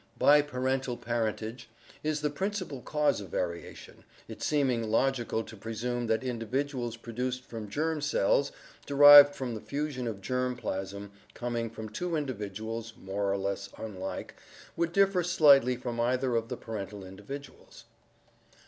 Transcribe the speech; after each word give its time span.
biparental 0.19 0.99
parentage, 0.99 1.69
is 2.03 2.21
the 2.21 2.31
prin 2.31 2.49
cipal 2.49 2.83
cause 2.83 3.21
of 3.21 3.29
variation, 3.29 4.03
it 4.27 4.41
seeming 4.41 4.81
logical 4.89 5.43
to 5.43 5.55
presume 5.55 6.07
that 6.07 6.23
in 6.23 6.39
dividuals 6.39 6.99
produced 6.99 7.43
from 7.45 7.69
germ 7.69 8.01
cells 8.01 8.51
derived 8.87 9.35
from 9.35 9.53
the 9.53 9.61
fusion 9.61 10.07
of 10.07 10.19
germ 10.19 10.55
plasm 10.55 11.11
coming 11.35 11.69
from 11.69 11.87
two 11.87 12.15
individuals 12.15 12.93
more 12.99 13.31
or 13.31 13.37
less 13.37 13.69
unlike 13.77 14.33
would 14.75 14.91
differ 14.91 15.21
slightly 15.21 15.75
from 15.75 15.99
either 15.99 16.35
of 16.35 16.47
the 16.49 16.57
parental 16.57 17.05
individuals. 17.05 17.83